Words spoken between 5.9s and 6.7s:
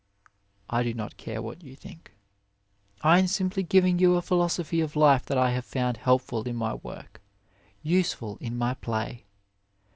helpful in